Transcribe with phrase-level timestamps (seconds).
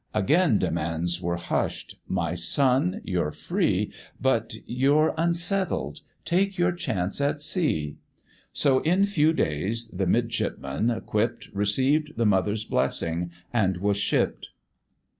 [0.15, 7.39] Again demands were hush'd: "My son, you're free, But you're unsettled; take your chance at
[7.39, 7.97] sea:"
[8.51, 14.47] So in few days the midshipman, equipp'd Received the mother's blessing, and was shipp'd.